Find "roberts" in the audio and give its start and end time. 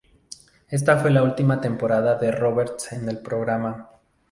2.31-2.91